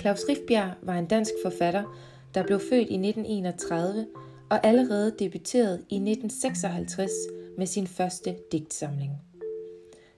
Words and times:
Claus 0.00 0.24
Rifbjerg 0.28 0.70
var 0.82 0.98
en 0.98 1.06
dansk 1.06 1.32
forfatter, 1.42 1.96
der 2.34 2.42
blev 2.46 2.60
født 2.60 2.88
i 2.88 3.08
1931 3.08 4.06
og 4.50 4.66
allerede 4.66 5.14
debuterede 5.18 5.84
i 5.88 5.94
1956 5.94 7.10
med 7.58 7.66
sin 7.66 7.86
første 7.86 8.36
digtsamling. 8.52 9.10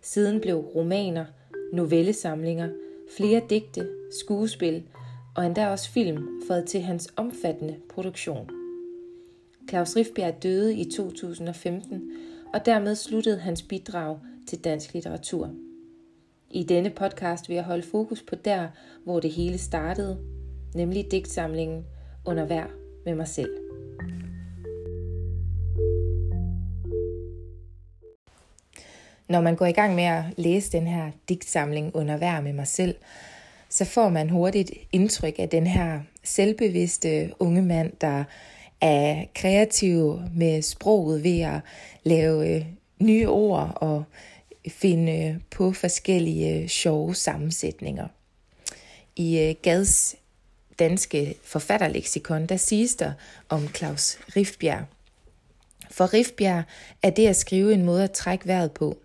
Siden 0.03 0.41
blev 0.41 0.57
romaner, 0.57 1.25
novellesamlinger, 1.73 2.69
flere 3.17 3.43
digte, 3.51 3.89
skuespil 4.21 4.83
og 5.37 5.47
endda 5.47 5.69
også 5.69 5.91
film 5.91 6.43
fået 6.47 6.65
til 6.67 6.81
hans 6.81 7.13
omfattende 7.17 7.77
produktion. 7.89 8.51
Claus 9.69 9.97
Rifbjerg 9.97 10.43
døde 10.43 10.75
i 10.75 10.91
2015, 10.91 12.13
og 12.55 12.67
dermed 12.67 12.95
sluttede 12.95 13.39
hans 13.39 13.63
bidrag 13.63 14.19
til 14.49 14.59
dansk 14.59 14.95
litteratur. 14.95 15.51
I 16.55 16.63
denne 16.63 16.91
podcast 16.91 17.49
vil 17.49 17.55
jeg 17.55 17.65
holde 17.65 17.83
fokus 17.91 18.23
på 18.29 18.35
der, 18.35 18.69
hvor 19.05 19.21
det 19.21 19.31
hele 19.31 19.59
startede, 19.59 20.19
nemlig 20.75 21.11
digtsamlingen 21.11 21.85
Under 22.25 22.45
hver 22.45 22.65
med 23.05 23.15
mig 23.15 23.29
selv. 23.29 23.51
Når 29.29 29.41
man 29.41 29.57
går 29.57 29.67
i 29.67 29.73
gang 29.73 29.95
med 29.95 30.05
at 30.05 30.25
læse 30.37 30.73
den 30.73 30.87
her 30.87 31.11
digtsamling 31.29 31.97
Under 31.97 32.17
hver 32.17 32.41
med 32.41 32.53
mig 32.53 32.67
selv, 32.67 32.95
så 33.69 33.85
får 33.85 34.09
man 34.09 34.31
hurtigt 34.31 34.71
indtryk 34.93 35.35
af 35.39 35.49
den 35.49 35.67
her 35.67 36.01
selvbevidste 36.23 37.33
unge 37.39 37.63
mand, 37.63 37.93
der 38.01 38.25
er 38.81 39.25
kreativ 39.35 40.21
med 40.35 40.63
sproget 40.63 41.25
ved 41.25 41.41
at 41.41 41.61
lave 42.05 42.57
øh, 42.57 42.67
nye 43.01 43.29
ord 43.29 43.73
og 43.77 44.05
finde 44.69 45.41
på 45.51 45.73
forskellige 45.73 46.55
øh, 46.55 46.69
sjove 46.69 47.15
sammensætninger. 47.15 48.09
I 49.17 49.39
øh, 49.39 49.55
Gads 49.63 50.17
danske 50.79 51.35
forfatterleksikon, 51.45 52.47
der 52.47 52.57
siges 52.57 52.95
der 52.95 53.13
om 53.49 53.69
Claus 53.69 54.19
Rifbjerg. 54.37 54.85
For 55.91 56.15
Rifbjerg 56.15 56.65
er 57.03 57.11
det 57.11 57.27
at 57.27 57.37
skrive 57.37 57.75
en 57.75 57.85
måde 57.85 58.05
at 58.05 58.13
trække 58.13 58.47
vejret 58.47 58.73
på. 58.73 58.99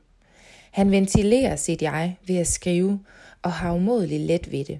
Han 0.71 0.91
ventilerer 0.91 1.55
sit 1.55 1.81
jeg 1.81 2.15
ved 2.27 2.37
at 2.37 2.47
skrive 2.47 2.99
og 3.41 3.53
har 3.53 3.73
umådeligt 3.73 4.21
let 4.21 4.51
ved 4.51 4.65
det. 4.65 4.79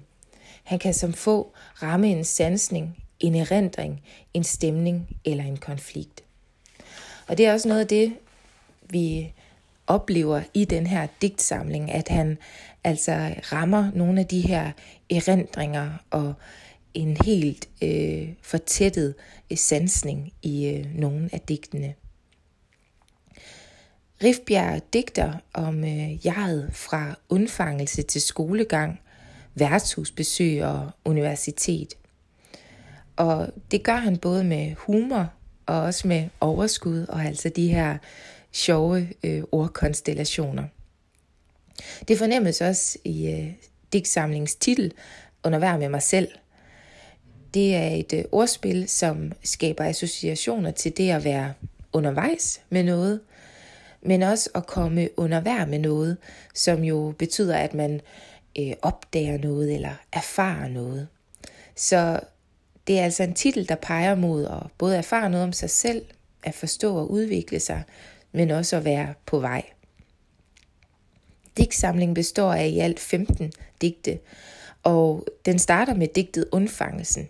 Han 0.64 0.78
kan 0.78 0.94
som 0.94 1.12
få 1.12 1.54
ramme 1.82 2.10
en 2.10 2.24
sansning, 2.24 3.04
en 3.20 3.34
erindring, 3.34 4.02
en 4.34 4.44
stemning 4.44 5.08
eller 5.24 5.44
en 5.44 5.56
konflikt. 5.56 6.24
Og 7.26 7.38
det 7.38 7.46
er 7.46 7.52
også 7.52 7.68
noget 7.68 7.80
af 7.80 7.86
det, 7.86 8.14
vi 8.90 9.32
oplever 9.88 10.42
i 10.54 10.64
den 10.64 10.86
her 10.86 11.06
digtsamling, 11.22 11.92
at 11.92 12.08
han 12.08 12.38
altså 12.84 13.34
rammer 13.52 13.90
nogle 13.94 14.20
af 14.20 14.26
de 14.26 14.40
her 14.40 14.72
erindringer 15.10 15.90
og 16.10 16.34
en 16.94 17.16
helt 17.24 17.68
øh, 17.82 18.28
fortættet 18.42 19.14
øh, 19.50 19.58
sansning 19.58 20.32
i 20.42 20.66
øh, 20.66 20.86
nogle 20.94 21.30
af 21.32 21.40
digtene. 21.40 21.94
Rifbjerg 24.22 24.82
digter 24.92 25.32
om 25.54 25.84
øh, 25.84 26.26
jeget 26.26 26.70
fra 26.72 27.14
undfangelse 27.28 28.02
til 28.02 28.20
skolegang, 28.20 29.00
værtshusbesøg 29.54 30.64
og 30.64 30.90
universitet. 31.04 31.94
Og 33.16 33.48
det 33.70 33.82
gør 33.82 33.96
han 33.96 34.16
både 34.16 34.44
med 34.44 34.74
humor 34.74 35.32
og 35.66 35.80
også 35.80 36.08
med 36.08 36.28
overskud 36.40 37.06
og 37.08 37.24
altså 37.24 37.48
de 37.48 37.68
her 37.68 37.98
sjove 38.52 39.08
øh, 39.24 39.42
ordkonstellationer. 39.52 40.64
Det 42.08 42.18
fornemmes 42.18 42.60
også 42.60 42.98
i 43.04 43.30
øh, 43.30 43.52
digtsamlingens 43.92 44.54
titel, 44.54 44.92
Under 45.44 45.58
hver 45.58 45.78
med 45.78 45.88
mig 45.88 46.02
selv. 46.02 46.28
Det 47.54 47.74
er 47.74 47.88
et 47.88 48.12
øh, 48.12 48.24
ordspil, 48.32 48.88
som 48.88 49.32
skaber 49.42 49.84
associationer 49.84 50.70
til 50.70 50.96
det 50.96 51.10
at 51.10 51.24
være 51.24 51.52
undervejs 51.92 52.60
med 52.70 52.84
noget, 52.84 53.20
men 54.02 54.22
også 54.22 54.50
at 54.54 54.66
komme 54.66 55.08
under 55.16 55.40
hver 55.40 55.66
med 55.66 55.78
noget, 55.78 56.16
som 56.54 56.84
jo 56.84 57.14
betyder, 57.18 57.56
at 57.56 57.74
man 57.74 58.00
øh, 58.58 58.72
opdager 58.82 59.38
noget 59.38 59.74
eller 59.74 59.92
erfarer 60.12 60.68
noget. 60.68 61.08
Så 61.76 62.20
det 62.86 62.98
er 62.98 63.04
altså 63.04 63.22
en 63.22 63.34
titel, 63.34 63.68
der 63.68 63.74
peger 63.74 64.14
mod 64.14 64.44
at 64.46 64.62
både 64.78 64.96
erfare 64.96 65.30
noget 65.30 65.44
om 65.44 65.52
sig 65.52 65.70
selv, 65.70 66.04
at 66.42 66.54
forstå 66.54 66.96
og 66.96 67.10
udvikle 67.10 67.60
sig, 67.60 67.82
men 68.32 68.50
også 68.50 68.76
at 68.76 68.84
være 68.84 69.14
på 69.26 69.38
vej. 69.38 69.62
Digtsamlingen 71.56 72.14
består 72.14 72.52
af 72.52 72.68
i 72.68 72.78
alt 72.78 73.00
15 73.00 73.52
digte, 73.80 74.18
og 74.82 75.26
den 75.46 75.58
starter 75.58 75.94
med 75.94 76.08
digtet 76.08 76.48
Undfangelsen. 76.52 77.28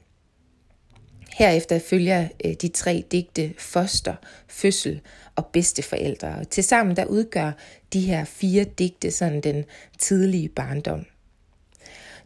Herefter 1.38 1.78
følger 1.78 2.28
øh, 2.44 2.52
de 2.52 2.68
tre 2.68 3.04
digte 3.12 3.54
Foster, 3.58 4.14
Fødsel 4.48 5.00
og 5.36 5.46
Bedsteforældre. 5.46 6.28
Og 6.28 6.50
tilsammen 6.50 6.96
der 6.96 7.04
udgør 7.04 7.52
de 7.92 8.00
her 8.00 8.24
fire 8.24 8.64
digte 8.64 9.10
sådan 9.10 9.40
den 9.40 9.64
tidlige 9.98 10.48
barndom. 10.48 11.04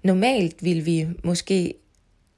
Normalt 0.03 0.65
vil 0.65 0.87
vi 0.87 1.09
måske 1.25 1.75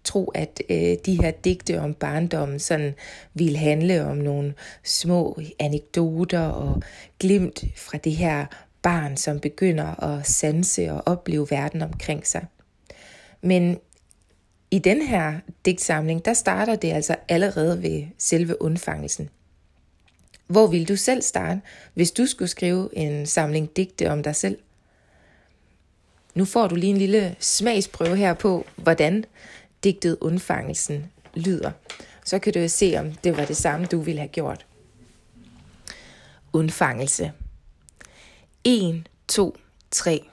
tro, 0.04 0.24
at 0.34 0.62
øh, 0.68 0.96
de 1.06 1.22
her 1.22 1.30
digte 1.30 1.80
om 1.80 1.94
barndommen 1.94 2.58
sådan 2.58 2.94
vil 3.34 3.56
handle 3.56 4.04
om 4.04 4.16
nogle 4.16 4.54
små 4.82 5.40
anekdoter 5.58 6.40
og 6.40 6.82
glimt 7.18 7.64
fra 7.76 7.98
det 7.98 8.12
her 8.12 8.46
barn, 8.82 9.16
som 9.16 9.40
begynder 9.40 10.02
at 10.02 10.26
sanse 10.26 10.92
og 10.92 11.02
opleve 11.06 11.46
verden 11.50 11.82
omkring 11.82 12.26
sig. 12.26 12.46
Men 13.42 13.78
i 14.70 14.78
den 14.78 15.02
her 15.02 15.34
digtsamling, 15.64 16.24
der 16.24 16.32
starter 16.32 16.76
det 16.76 16.92
altså 16.92 17.16
allerede 17.28 17.82
ved 17.82 18.04
selve 18.18 18.62
undfangelsen. 18.62 19.28
Hvor 20.46 20.66
vil 20.66 20.88
du 20.88 20.96
selv 20.96 21.22
starte, 21.22 21.60
hvis 21.94 22.10
du 22.10 22.26
skulle 22.26 22.48
skrive 22.48 22.88
en 22.92 23.26
samling 23.26 23.76
digte 23.76 24.10
om 24.10 24.22
dig 24.22 24.36
selv? 24.36 24.58
Nu 26.34 26.44
får 26.44 26.66
du 26.66 26.74
lige 26.74 26.90
en 26.90 26.96
lille 26.96 27.36
smagsprøve 27.38 28.16
her 28.16 28.34
på, 28.34 28.66
hvordan 28.76 29.24
digtet 29.84 30.18
Undfangelsen 30.20 31.06
lyder. 31.34 31.70
Så 32.24 32.38
kan 32.38 32.52
du 32.52 32.68
se, 32.68 32.96
om 32.98 33.12
det 33.12 33.36
var 33.36 33.44
det 33.44 33.56
samme, 33.56 33.86
du 33.86 34.00
ville 34.00 34.20
have 34.20 34.28
gjort. 34.28 34.66
Undfangelse. 36.52 37.32
1, 38.64 39.08
2, 39.28 39.56
3. 39.90 40.24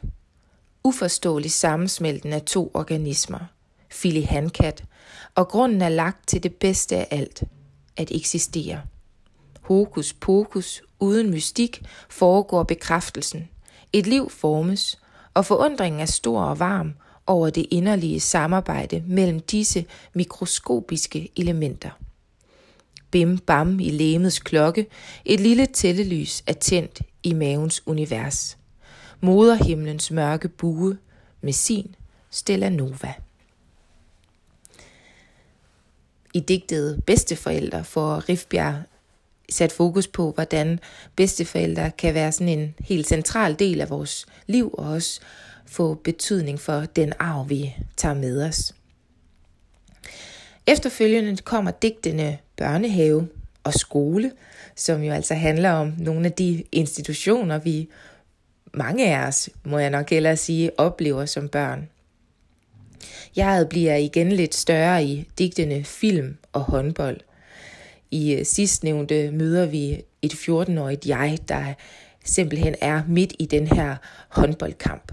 Uforståelig 0.84 1.51
sammensmelten 1.51 2.34
af 2.34 2.41
to 2.41 2.72
organismer. 2.73 3.39
Filihankat. 3.89 4.84
Og 5.35 5.47
grunden 5.47 5.81
er 5.81 5.89
lagt 5.89 6.28
til 6.28 6.44
det 6.44 6.56
bedste 6.56 6.95
af 6.97 7.07
alt. 7.12 7.44
At 7.97 8.12
eksistere. 8.12 8.81
Hokus 9.62 10.13
pokus, 10.13 10.83
uden 11.00 11.29
mystik, 11.29 11.81
foregår 12.09 12.63
bekræftelsen. 12.63 13.50
Et 13.94 14.07
liv 14.07 14.29
formes, 14.29 15.00
og 15.33 15.45
forundringen 15.45 16.01
er 16.01 16.06
stor 16.06 16.44
og 16.44 16.59
varm, 16.59 16.94
over 17.28 17.50
det 17.50 17.66
inderlige 17.72 18.20
samarbejde 18.20 19.04
mellem 19.08 19.40
disse 19.40 19.86
mikroskopiske 20.14 21.30
elementer. 21.36 21.90
Bim 23.12 23.38
bam 23.38 23.80
i 23.80 23.90
lemets 23.90 24.40
klokke, 24.40 24.88
et 25.26 25.40
lille 25.40 25.66
tællelys 25.66 26.44
er 26.48 26.54
tændt 26.54 27.02
i 27.24 27.34
mavens 27.34 27.88
univers. 27.88 28.58
Moderhimlens 29.22 30.12
mørke 30.12 30.48
bue 30.48 30.98
med 31.42 31.54
sin 31.54 31.96
Stella 32.30 32.70
Nova. 32.70 33.14
I 36.34 36.40
digtet 36.40 37.04
Bedsteforældre 37.06 37.84
får 37.84 38.30
Rifbjerg 38.30 38.84
sat 39.50 39.72
fokus 39.72 40.08
på, 40.08 40.31
hvordan 40.31 40.80
bedsteforældre 41.16 41.92
kan 41.92 42.14
være 42.14 42.31
sådan 42.31 42.60
en 42.60 42.75
helt 42.80 43.07
central 43.07 43.60
del 43.60 43.81
af 43.81 43.90
vores 43.90 44.25
liv, 44.48 44.75
og 44.78 44.90
også 44.90 45.22
få 45.71 45.94
betydning 45.94 46.59
for 46.59 46.79
den 46.95 47.13
arv, 47.19 47.50
vi 47.50 47.75
tager 47.97 48.15
med 48.15 48.44
os. 48.44 48.75
Efterfølgende 50.68 51.38
kommer 51.38 51.71
digtene 51.71 52.38
børnehave 52.57 53.27
og 53.63 53.73
skole, 53.73 54.31
som 54.75 55.03
jo 55.03 55.12
altså 55.12 55.33
handler 55.33 55.71
om 55.71 55.94
nogle 55.97 56.25
af 56.25 56.31
de 56.31 56.63
institutioner, 56.71 57.59
vi 57.59 57.89
mange 58.73 59.15
af 59.15 59.27
os, 59.27 59.50
må 59.63 59.79
jeg 59.79 59.89
nok 59.89 60.09
hellere 60.09 60.38
sige, 60.38 60.79
oplever 60.79 61.25
som 61.25 61.50
børn. 61.50 61.89
Jeg 63.35 63.68
bliver 63.69 63.95
igen 63.95 64.31
lidt 64.31 64.56
større 64.56 65.06
i 65.06 65.27
digtene 65.38 65.83
film 65.83 66.38
og 66.53 66.62
håndbold. 66.62 67.18
I 68.12 68.33
øh, 68.33 68.45
sidstnævnte 68.45 69.31
møder 69.31 69.65
vi 69.65 70.01
et 70.21 70.33
14-årigt 70.33 71.07
jeg, 71.07 71.38
der 71.47 71.73
simpelthen 72.25 72.75
er 72.81 73.01
midt 73.07 73.33
i 73.39 73.45
den 73.45 73.68
her 73.68 73.95
håndboldkamp. 74.29 75.12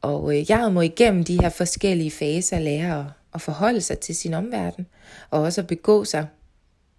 Og 0.00 0.36
øh, 0.36 0.50
jeg 0.50 0.72
må 0.72 0.80
igennem 0.80 1.24
de 1.24 1.40
her 1.40 1.48
forskellige 1.48 2.10
faser 2.10 2.58
lære 2.58 3.00
at, 3.00 3.06
at 3.34 3.40
forholde 3.40 3.80
sig 3.80 3.98
til 3.98 4.16
sin 4.16 4.34
omverden, 4.34 4.86
og 5.30 5.40
også 5.40 5.60
at 5.60 5.66
begå 5.66 6.04
sig, 6.04 6.26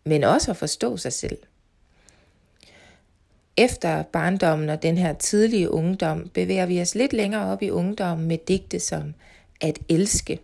men 0.06 0.24
også 0.24 0.52
at 0.52 0.58
forstå 0.58 0.98
sig 0.98 1.14
selv. 1.14 1.38
Efter 3.58 4.04
barndommen 4.04 4.70
og 4.70 4.84
den 4.84 4.98
her 4.98 5.14
tidlige 5.14 5.72
ungdom 5.72 6.30
bevæger 6.34 6.66
vi 6.66 6.82
os 6.82 6.96
lidt 6.96 7.14
længere 7.14 7.52
op 7.52 7.62
i 7.62 7.70
ungdommen 7.70 8.28
med 8.28 8.38
digte 8.48 8.80
som 8.80 9.14
At 9.62 9.80
elske 9.90 10.40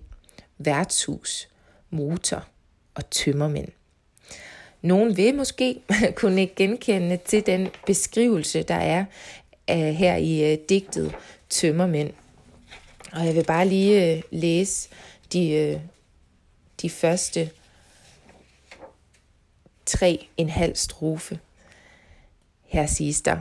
værtshus, 0.58 1.50
motor 1.90 2.48
og 2.96 3.10
tømmermænd. 3.10 3.68
Nogen 4.81 5.18
vil 5.18 5.36
måske 5.36 5.81
kunne 6.16 6.42
ikke 6.42 6.56
genkende 6.56 7.18
til 7.18 7.46
den 7.46 7.68
beskrivelse, 7.86 8.63
der 8.63 8.75
er 8.75 9.06
øh, 9.69 9.78
her 9.78 10.16
i 10.16 10.54
øh, 10.54 10.58
digtet 10.69 11.16
Tømmermænd. 11.50 12.13
Og 13.16 13.26
jeg 13.26 13.36
vil 13.36 13.44
bare 13.44 13.68
lige 13.68 14.16
øh, 14.16 14.22
læse 14.32 14.90
de, 15.34 15.52
øh, 15.52 15.80
de 16.82 16.90
første 16.90 17.50
tre 19.86 20.28
en 20.38 20.50
halv 20.50 20.76
strofe. 20.76 21.40
Her 22.64 22.86
siges 22.86 23.22
der, 23.22 23.38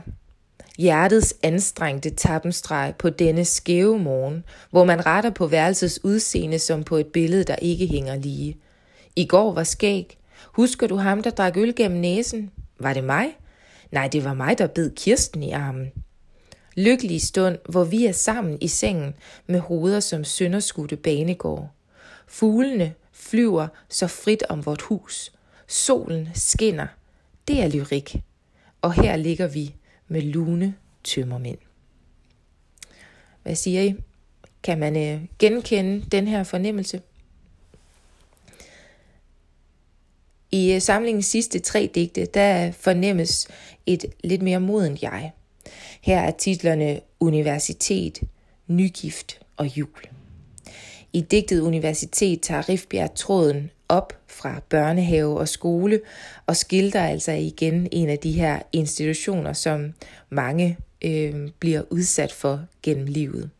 Hjertets 0.78 1.34
anstrengte 1.42 2.10
tappenstreg 2.10 2.94
på 2.98 3.10
denne 3.10 3.44
skæve 3.44 3.98
morgen, 3.98 4.44
hvor 4.70 4.84
man 4.84 5.06
retter 5.06 5.30
på 5.30 5.46
værelsets 5.46 6.04
udseende 6.04 6.58
som 6.58 6.84
på 6.84 6.96
et 6.96 7.06
billede, 7.06 7.44
der 7.44 7.56
ikke 7.56 7.86
hænger 7.86 8.16
lige. 8.16 8.56
I 9.16 9.26
går 9.26 9.52
var 9.52 9.64
skæg. 9.64 10.18
Husker 10.44 10.86
du 10.86 10.96
ham, 10.96 11.22
der 11.22 11.30
drak 11.30 11.56
øl 11.56 11.74
gennem 11.74 12.00
næsen? 12.00 12.50
Var 12.78 12.92
det 12.92 13.04
mig? 13.04 13.26
Nej, 13.90 14.08
det 14.08 14.24
var 14.24 14.34
mig, 14.34 14.58
der 14.58 14.66
bed 14.66 14.90
Kirsten 14.96 15.42
i 15.42 15.50
armen. 15.50 15.92
Lykkelig 16.76 17.22
stund, 17.22 17.58
hvor 17.68 17.84
vi 17.84 18.06
er 18.06 18.12
sammen 18.12 18.58
i 18.60 18.68
sengen 18.68 19.14
med 19.46 19.60
hoveder 19.60 20.00
som 20.00 20.24
sønderskudte 20.24 20.96
banegård. 20.96 21.70
Fuglene 22.26 22.94
flyver 23.12 23.68
så 23.88 24.06
frit 24.06 24.42
om 24.48 24.66
vort 24.66 24.82
hus. 24.82 25.32
Solen 25.66 26.28
skinner. 26.34 26.86
Det 27.48 27.62
er 27.62 27.68
lyrik. 27.68 28.16
Og 28.82 28.92
her 28.92 29.16
ligger 29.16 29.46
vi 29.46 29.74
med 30.08 30.22
lune 30.22 30.74
tømmermænd. 31.04 31.58
Hvad 33.42 33.54
siger 33.54 33.82
I? 33.82 33.94
Kan 34.62 34.78
man 34.78 34.96
øh, 34.96 35.20
genkende 35.38 36.06
den 36.12 36.28
her 36.28 36.44
fornemmelse? 36.44 37.02
I 40.50 40.72
øh, 40.72 40.80
samlingens 40.80 41.26
sidste 41.26 41.58
tre 41.58 41.90
digte, 41.94 42.26
der 42.26 42.72
fornemmes 42.72 43.48
et 43.86 44.04
lidt 44.24 44.42
mere 44.42 44.60
modent 44.60 45.02
jeg. 45.02 45.32
Her 46.04 46.20
er 46.20 46.30
titlerne 46.30 47.00
Universitet, 47.20 48.20
Nygift 48.66 49.40
og 49.56 49.78
Jul. 49.78 50.08
I 51.12 51.20
digtet 51.20 51.60
Universitet 51.60 52.40
tager 52.40 52.68
Rifbjerg 52.68 53.14
tråden 53.14 53.70
op 53.88 54.12
fra 54.26 54.60
børnehave 54.68 55.38
og 55.38 55.48
skole 55.48 56.00
og 56.46 56.56
skildrer 56.56 57.08
altså 57.08 57.32
igen 57.32 57.88
en 57.92 58.08
af 58.08 58.18
de 58.18 58.32
her 58.32 58.58
institutioner, 58.72 59.52
som 59.52 59.92
mange 60.30 60.78
øh, 61.04 61.48
bliver 61.58 61.82
udsat 61.90 62.32
for 62.32 62.60
gennem 62.82 63.06
livet. 63.06 63.50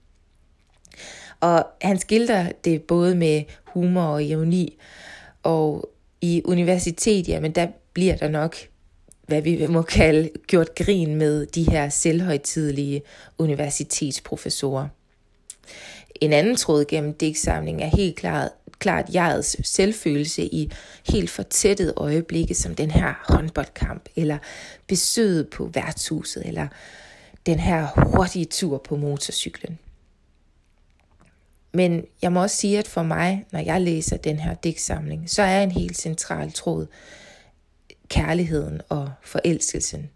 Og 1.41 1.67
han 1.83 1.99
skildrer 1.99 2.53
det 2.65 2.83
både 2.83 3.15
med 3.15 3.43
humor 3.65 4.03
og 4.03 4.25
ironi, 4.25 4.79
og 5.43 5.91
i 6.21 6.43
universitet, 6.45 7.29
jamen 7.29 7.53
der 7.53 7.67
bliver 7.93 8.17
der 8.17 8.29
nok, 8.29 8.57
hvad 9.27 9.43
vi 9.43 9.67
må 9.67 9.83
kalde, 9.83 10.31
gjort 10.47 10.75
grin 10.75 11.15
med 11.15 11.47
de 11.47 11.71
her 11.71 11.89
selvhøjtidelige 11.89 13.03
universitetsprofessorer. 13.39 14.89
En 16.21 16.33
anden 16.33 16.57
tråd 16.57 16.85
gennem 16.85 17.15
digtsamlingen 17.15 17.83
er 17.83 17.97
helt 17.97 18.17
klart, 18.17 18.51
klart 18.79 19.15
jegets 19.15 19.69
selvfølelse 19.69 20.45
i 20.45 20.71
helt 21.09 21.31
fortættet 21.31 21.93
øjeblikke, 21.97 22.55
som 22.55 22.75
den 22.75 22.91
her 22.91 23.25
håndboldkamp, 23.29 24.09
eller 24.17 24.39
besøget 24.87 25.49
på 25.49 25.71
værtshuset, 25.75 26.47
eller 26.47 26.69
den 27.47 27.59
her 27.59 27.89
hurtige 27.97 28.45
tur 28.45 28.79
på 28.79 28.97
motorcyklen. 28.97 29.79
Men 31.73 32.05
jeg 32.23 32.33
må 32.33 32.43
også 32.43 32.57
sige, 32.57 32.79
at 32.79 32.89
for 32.89 33.03
mig, 33.03 33.47
når 33.53 33.61
jeg 33.61 33.81
læser 33.81 34.17
den 34.17 34.39
her 34.39 34.55
digtsamling, 34.55 35.31
så 35.31 35.43
er 35.43 35.63
en 35.63 35.71
helt 35.71 35.97
central 35.97 36.53
tråd 36.53 36.87
kærligheden 38.09 38.81
og 38.89 39.13
forelskelsen. 39.23 40.11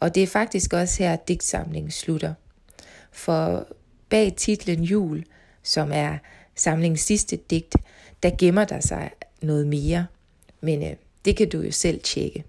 Og 0.00 0.14
det 0.14 0.22
er 0.22 0.26
faktisk 0.26 0.72
også 0.72 1.02
her, 1.02 1.12
at 1.12 1.28
digtsamlingen 1.28 1.90
slutter. 1.90 2.34
For 3.12 3.66
bag 4.08 4.34
titlen 4.36 4.84
Jul, 4.84 5.24
som 5.62 5.90
er 5.92 6.18
samlingens 6.54 7.00
sidste 7.00 7.36
digt, 7.36 7.74
der 8.22 8.30
gemmer 8.38 8.64
der 8.64 8.80
sig 8.80 9.10
noget 9.42 9.66
mere. 9.66 10.06
Men 10.60 10.82
øh, 10.82 10.96
det 11.24 11.36
kan 11.36 11.48
du 11.48 11.60
jo 11.60 11.70
selv 11.70 12.00
tjekke. 12.02 12.44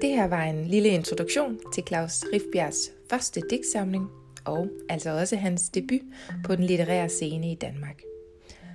Det 0.00 0.10
her 0.10 0.26
var 0.26 0.42
en 0.42 0.64
lille 0.64 0.88
introduktion 0.88 1.58
til 1.74 1.84
Claus 1.88 2.24
Rifbjergs 2.32 2.90
første 3.10 3.42
digtsamling, 3.50 4.21
og 4.44 4.68
altså 4.88 5.10
også 5.10 5.36
hans 5.36 5.68
debut 5.68 6.00
på 6.44 6.56
den 6.56 6.64
litterære 6.64 7.08
scene 7.08 7.52
i 7.52 7.54
Danmark. 7.54 8.02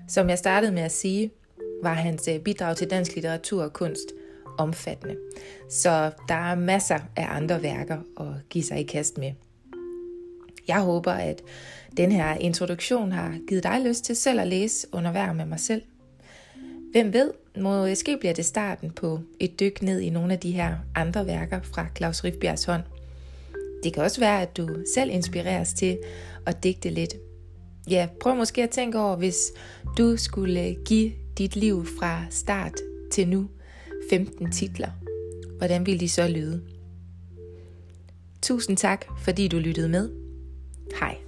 Som 0.07 0.29
jeg 0.29 0.37
startede 0.37 0.71
med 0.71 0.81
at 0.81 0.91
sige, 0.91 1.31
var 1.83 1.93
hans 1.93 2.27
øh, 2.27 2.39
bidrag 2.39 2.77
til 2.77 2.89
dansk 2.89 3.15
litteratur 3.15 3.63
og 3.63 3.73
kunst 3.73 4.13
omfattende. 4.57 5.15
Så 5.69 6.11
der 6.27 6.35
er 6.35 6.55
masser 6.55 6.99
af 7.15 7.27
andre 7.29 7.63
værker 7.63 7.97
at 8.19 8.49
give 8.49 8.63
sig 8.63 8.79
i 8.79 8.83
kast 8.83 9.17
med. 9.17 9.31
Jeg 10.67 10.81
håber, 10.81 11.11
at 11.11 11.41
den 11.97 12.11
her 12.11 12.33
introduktion 12.33 13.11
har 13.11 13.37
givet 13.47 13.63
dig 13.63 13.81
lyst 13.85 14.03
til 14.03 14.15
selv 14.15 14.39
at 14.39 14.47
læse 14.47 14.87
under 14.91 15.11
vejr 15.11 15.33
med 15.33 15.45
mig 15.45 15.59
selv. 15.59 15.81
Hvem 16.91 17.13
ved, 17.13 17.31
måske 17.57 18.17
bliver 18.17 18.33
det 18.33 18.45
starten 18.45 18.91
på 18.91 19.19
et 19.39 19.59
dyk 19.59 19.81
ned 19.81 19.99
i 19.99 20.09
nogle 20.09 20.33
af 20.33 20.39
de 20.39 20.51
her 20.51 20.77
andre 20.95 21.27
værker 21.27 21.61
fra 21.61 21.87
Claus 21.97 22.23
Rifbjergs 22.23 22.65
hånd. 22.65 22.83
Det 23.83 23.94
kan 23.94 24.03
også 24.03 24.19
være, 24.19 24.41
at 24.41 24.57
du 24.57 24.68
selv 24.95 25.12
inspireres 25.12 25.74
til 25.74 25.97
at 26.45 26.63
digte 26.63 26.89
lidt. 26.89 27.15
Ja, 27.89 28.07
prøv 28.21 28.35
måske 28.35 28.63
at 28.63 28.69
tænke 28.69 29.00
over, 29.00 29.15
hvis 29.15 29.51
du 29.97 30.18
skulle 30.18 30.77
give 30.85 31.12
dit 31.38 31.56
liv 31.56 31.85
fra 32.00 32.25
start 32.29 32.74
til 33.12 33.27
nu 33.27 33.50
15 34.09 34.51
titler. 34.51 34.89
Hvordan 35.57 35.85
ville 35.85 36.00
de 36.00 36.09
så 36.09 36.27
lyde? 36.27 36.63
Tusind 38.41 38.77
tak, 38.77 39.06
fordi 39.24 39.47
du 39.47 39.57
lyttede 39.59 39.89
med. 39.89 40.09
Hej. 41.00 41.26